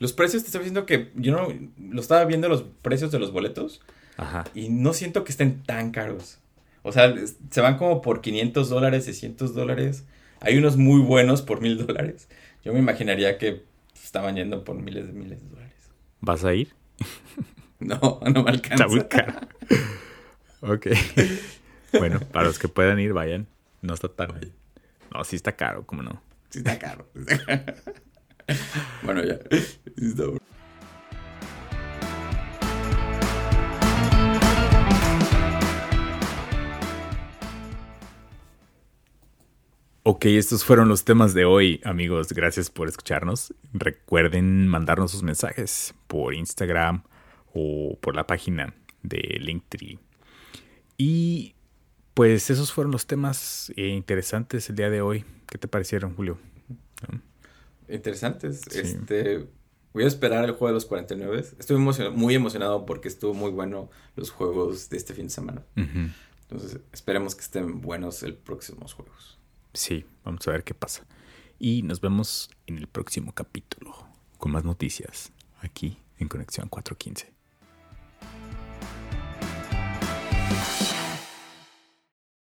los 0.00 0.12
precios, 0.12 0.42
te 0.42 0.48
estaba 0.48 0.64
diciendo 0.64 0.84
que 0.86 1.10
yo 1.14 1.32
no 1.32 1.48
lo 1.92 2.00
estaba 2.00 2.24
viendo 2.24 2.48
los 2.48 2.62
precios 2.82 3.10
de 3.12 3.18
los 3.20 3.32
boletos 3.32 3.80
Ajá. 4.16 4.44
y 4.54 4.68
no 4.68 4.92
siento 4.92 5.22
que 5.24 5.30
estén 5.32 5.62
tan 5.62 5.90
caros. 5.92 6.38
O 6.82 6.92
sea, 6.92 7.14
se 7.50 7.60
van 7.60 7.76
como 7.76 8.00
por 8.02 8.20
500 8.20 8.68
dólares, 8.68 9.04
600 9.04 9.54
dólares. 9.54 10.04
Hay 10.40 10.56
unos 10.56 10.76
muy 10.76 11.00
buenos 11.00 11.42
por 11.42 11.60
1000 11.60 11.86
dólares. 11.86 12.28
Yo 12.64 12.72
me 12.72 12.78
imaginaría 12.78 13.38
que 13.38 13.64
estaban 13.94 14.36
yendo 14.36 14.64
por 14.64 14.76
miles 14.76 15.06
de 15.06 15.12
miles 15.12 15.42
de 15.42 15.48
dólares. 15.48 15.90
¿Vas 16.20 16.44
a 16.44 16.54
ir? 16.54 16.74
No, 17.80 18.18
no 18.34 18.42
me 18.42 18.50
alcanza. 18.50 18.86
Está 18.86 18.88
muy 18.88 19.04
caro. 19.04 19.34
ok. 20.62 20.86
bueno, 21.92 22.18
para 22.32 22.46
los 22.48 22.58
que 22.58 22.66
puedan 22.66 22.98
ir, 22.98 23.12
vayan. 23.12 23.46
No 23.82 23.94
está 23.94 24.08
tan... 24.08 24.30
No, 25.14 25.22
sí 25.22 25.36
está 25.36 25.52
caro, 25.52 25.86
¿cómo 25.86 26.02
no? 26.02 26.20
Sí 26.50 26.58
está 26.58 26.76
caro. 26.76 27.08
bueno, 29.04 29.22
ya. 29.24 29.38
Ok, 40.10 40.24
estos 40.24 40.64
fueron 40.64 40.88
los 40.88 41.04
temas 41.04 41.34
de 41.34 41.44
hoy, 41.44 41.82
amigos. 41.84 42.32
Gracias 42.32 42.70
por 42.70 42.88
escucharnos. 42.88 43.52
Recuerden 43.74 44.66
mandarnos 44.66 45.10
sus 45.10 45.22
mensajes 45.22 45.92
por 46.06 46.32
Instagram 46.34 47.02
o 47.52 47.98
por 48.00 48.16
la 48.16 48.26
página 48.26 48.74
de 49.02 49.18
Linktree. 49.38 49.98
Y 50.96 51.56
pues 52.14 52.48
esos 52.48 52.72
fueron 52.72 52.90
los 52.90 53.06
temas 53.06 53.70
eh, 53.76 53.88
interesantes 53.88 54.70
el 54.70 54.76
día 54.76 54.88
de 54.88 55.02
hoy. 55.02 55.26
¿Qué 55.46 55.58
te 55.58 55.68
parecieron, 55.68 56.14
Julio? 56.16 56.38
Interesantes. 57.86 58.62
Sí. 58.70 58.78
Este, 58.80 59.46
voy 59.92 60.04
a 60.04 60.06
esperar 60.06 60.44
el 60.46 60.52
juego 60.52 60.68
de 60.68 60.72
los 60.74 60.86
49. 60.86 61.44
Estoy 61.58 61.76
emocion- 61.76 62.14
muy 62.14 62.34
emocionado 62.34 62.86
porque 62.86 63.08
estuvo 63.08 63.34
muy 63.34 63.50
bueno 63.50 63.90
los 64.16 64.30
juegos 64.30 64.88
de 64.88 64.96
este 64.96 65.12
fin 65.12 65.24
de 65.26 65.30
semana. 65.30 65.66
Entonces, 65.76 66.80
esperemos 66.92 67.34
que 67.34 67.42
estén 67.42 67.82
buenos 67.82 68.22
el 68.22 68.34
próximos 68.34 68.94
juegos. 68.94 69.37
Sí, 69.72 70.04
vamos 70.24 70.46
a 70.48 70.52
ver 70.52 70.64
qué 70.64 70.74
pasa. 70.74 71.06
Y 71.58 71.82
nos 71.82 72.00
vemos 72.00 72.50
en 72.66 72.78
el 72.78 72.86
próximo 72.86 73.32
capítulo 73.32 73.94
con 74.38 74.52
más 74.52 74.64
noticias 74.64 75.32
aquí 75.60 75.98
en 76.18 76.28
Conexión 76.28 76.68
415. 76.68 77.37